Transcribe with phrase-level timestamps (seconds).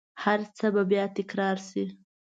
[0.23, 1.83] هرڅه به بیا تکرارشي